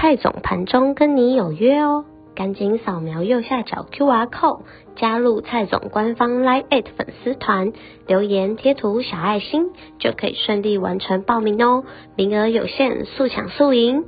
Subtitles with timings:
[0.00, 4.62] 蔡总盘中跟你有约哦，赶紧扫描右下角 QR code
[4.96, 7.74] 加入蔡总官方 Live 粉丝团，
[8.06, 9.66] 留言贴图小爱心
[9.98, 11.84] 就可以顺利完成报名哦，
[12.16, 14.02] 名额有限，速抢速赢。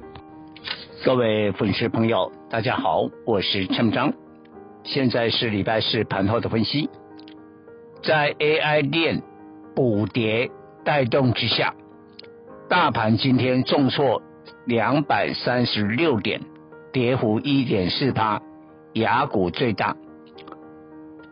[1.05, 4.15] 各位粉丝朋友，大家好，我是陈章，
[4.85, 6.89] 现在是礼拜四盘后的分析，
[8.03, 9.21] 在 AI 链
[9.77, 10.51] 补跌
[10.85, 11.75] 带动之下，
[12.71, 14.23] 大盘今天重挫。
[14.67, 16.41] 两百三十六点，
[16.93, 18.41] 跌幅一点四八，
[18.95, 19.97] 雅股最大。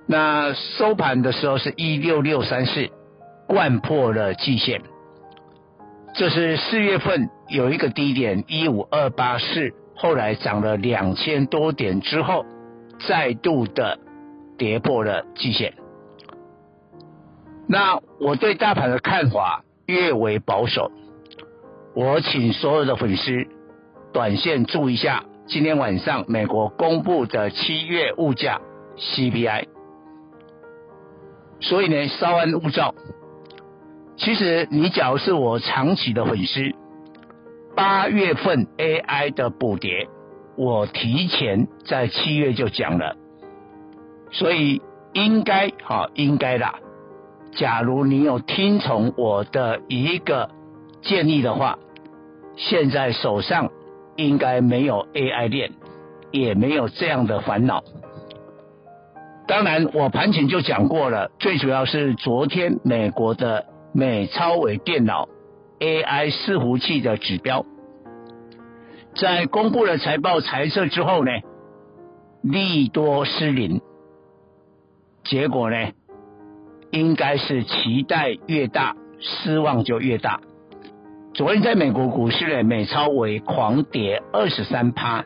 [0.07, 2.89] 那收盘的时候是一六六三四，
[3.49, 4.83] 掼破了季线。
[6.15, 12.45] 这是四月份有一个低点一五二八四，后来涨了两千多点之后，
[13.07, 13.99] 再度的
[14.59, 15.75] 跌破了季线。
[17.69, 20.91] 那我对大盘的看法越为保守。
[21.93, 23.47] 我请所有的粉丝
[24.13, 28.61] 短线注意一下，今天晚上美国公布的七月物价
[28.97, 29.65] CPI，
[31.59, 32.95] 所以呢，稍安勿躁。
[34.17, 36.73] 其实你假如是我长期的粉丝，
[37.75, 40.09] 八月份 AI 的补跌，
[40.57, 43.17] 我提前在七月就讲了，
[44.31, 44.81] 所以
[45.13, 46.77] 应该哈应该啦。
[47.53, 50.51] 假如你有听从我的一个。
[51.03, 51.79] 建议的话，
[52.57, 53.71] 现在手上
[54.17, 55.73] 应该没有 AI 链，
[56.31, 57.83] 也没有这样的烦恼。
[59.47, 65.29] 当然，我盘前就讲过了，最主要是昨天美国的美超伟电脑
[65.81, 67.65] AI 伺服器的指标，
[69.15, 71.33] 在公布了财报财测之后呢，
[72.43, 73.81] 利多失灵，
[75.25, 75.93] 结果呢，
[76.93, 80.41] 应该是期待越大，失望就越大。
[81.41, 85.25] 昨天在美国股市呢，美超为狂跌二十三趴，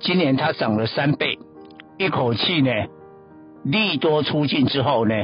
[0.00, 1.38] 今年它涨了三倍，
[1.98, 2.72] 一口气呢，
[3.62, 5.14] 利多出尽之后呢，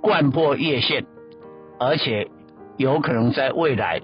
[0.00, 1.04] 掼破月线，
[1.78, 2.28] 而且
[2.78, 4.00] 有可能在未来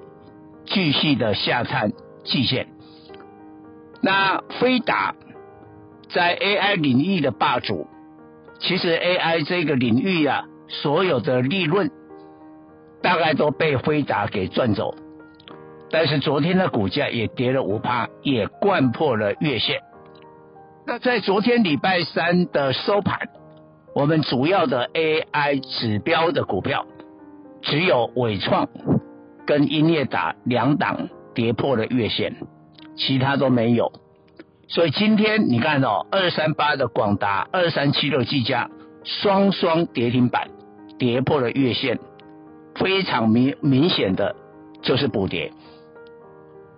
[0.67, 1.93] 继续的下探
[2.25, 2.67] 季线。
[4.03, 5.15] 那飞达
[6.11, 7.87] 在 AI 领域的霸主，
[8.59, 11.91] 其实 AI 这个领域啊，所有的利润
[13.01, 14.95] 大概都被辉达给赚走。
[15.91, 19.81] 但是昨天的股价也跌了五趴，也掼破了月线。
[20.87, 23.29] 那在昨天礼拜三的收盘，
[23.95, 26.87] 我们主要的 AI 指标的股票
[27.63, 28.69] 只有伟创
[29.47, 32.37] 跟英业达两档跌破了月线，
[32.97, 33.93] 其他都没有。
[34.69, 38.71] 所以今天你看哦，二三八的广达、二三七六技嘉
[39.05, 40.49] 双双跌停板，
[40.99, 41.99] 跌破了月线，
[42.75, 44.37] 非常明明显的
[44.83, 45.53] 就是补跌。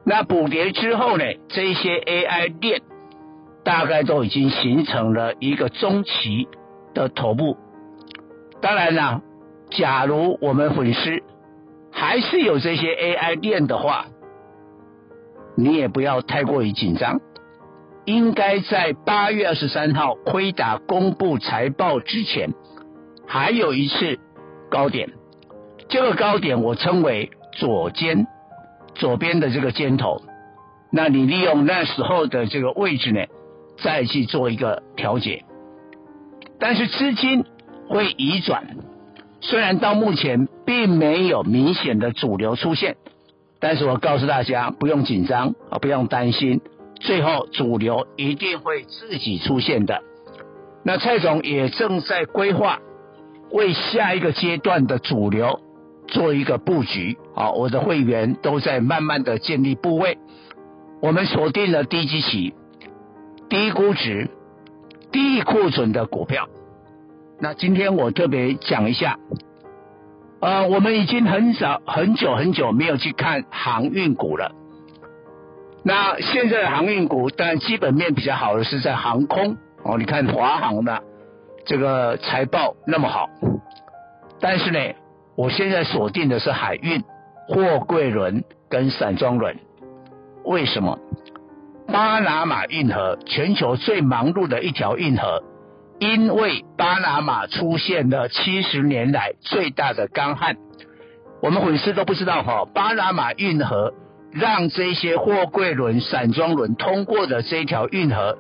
[0.05, 2.83] 那补跌之后呢，这些 AI 链
[3.63, 6.49] 大概都已经形成了一个中期
[6.95, 7.57] 的头部。
[8.61, 9.23] 当然啦，
[9.71, 11.23] 假如我们粉丝
[11.93, 14.07] 还是有这些 AI 链的话，
[15.57, 17.21] 你也不要太过于紧张。
[18.07, 22.55] 应该在八月二十三号辉达公布财报之前，
[23.27, 24.19] 还有一次
[24.71, 25.11] 高点。
[25.89, 28.27] 这个高点我称为左肩。
[28.95, 30.23] 左边的这个尖头，
[30.91, 33.21] 那你利用那时候的这个位置呢，
[33.79, 35.45] 再去做一个调节。
[36.59, 37.45] 但是资金
[37.89, 38.77] 会移转，
[39.41, 42.97] 虽然到目前并没有明显的主流出现，
[43.59, 46.61] 但是我告诉大家不用紧张啊，不用担心，
[47.01, 50.03] 最后主流一定会自己出现的。
[50.85, 52.79] 那蔡总也正在规划
[53.51, 55.61] 为下一个阶段的主流。
[56.11, 60.19] 做一个布局，好，我的会员都在慢慢的建立部位。
[61.01, 62.53] 我们锁定了低基期、
[63.49, 64.29] 低估值、
[65.11, 66.49] 低库存的股票。
[67.41, 69.19] 那今天我特别讲一下，
[70.41, 74.53] 呃，我们已经很少、很久、很久没有去看航运股了。
[75.83, 79.97] 那现在的航运股，当然基本面比较好的是在航空哦。
[79.97, 81.03] 你看华航的
[81.65, 83.31] 这个财报那么好，
[84.39, 84.79] 但是呢，
[85.41, 87.03] 我现在锁定的是海运、
[87.49, 89.57] 货柜轮跟散装轮，
[90.45, 90.99] 为什么？
[91.87, 95.43] 巴拿马运河，全球最忙碌的一条运河，
[95.99, 100.59] 因为巴拿马出现了七十年来最大的干旱。
[101.41, 103.95] 我们粉丝都不知道哈，巴拿马运河
[104.31, 108.37] 让这些货柜轮、散装轮通过的这条运河，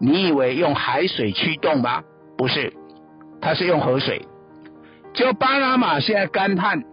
[0.00, 2.04] 你以为用海水驱动吗？
[2.38, 2.72] 不是，
[3.40, 4.22] 它是用河水。
[5.16, 6.84] 就巴拿马现在干旱，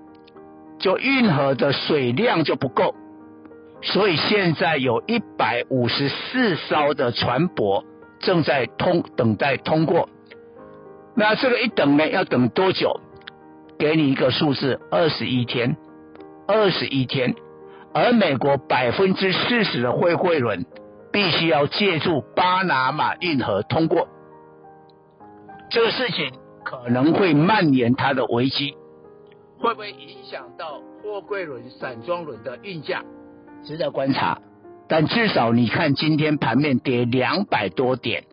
[0.80, 2.96] 就运河的水量就不够，
[3.82, 7.84] 所以现在有一百五十四艘的船舶
[8.20, 10.08] 正在通等待通过。
[11.16, 13.02] 那这个一等呢，要等多久？
[13.78, 15.76] 给你一个数字，二十一天，
[16.48, 17.36] 二十一天。
[17.94, 20.66] 而美国百分之四十的货柜轮
[21.12, 24.08] 必须要借助巴拿马运河通过，
[25.70, 26.32] 这个事情
[26.64, 28.74] 可能会蔓延它的危机，
[29.60, 33.04] 会不会影响到货柜轮、散装轮的运价？
[33.64, 34.40] 值得观察。
[34.88, 38.26] 但至少你看，今天盘面跌两百多点，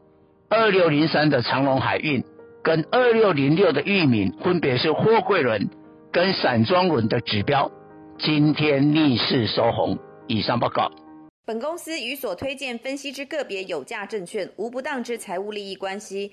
[0.48, 2.24] 二六零三的长隆海运。
[2.62, 5.70] 跟二六零六的裕民分别是货柜轮
[6.12, 7.70] 跟散装轮的指标，
[8.18, 9.98] 今天逆势收红。
[10.26, 10.90] 以上报告。
[11.46, 16.32] 本公司与所推荐分析之个别有价证券无不当之财务利益关系。